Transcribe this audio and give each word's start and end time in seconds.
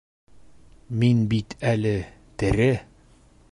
Мин 1.03 1.19
бит 1.35 1.55
әле... 1.73 1.93
тере! 2.43 2.71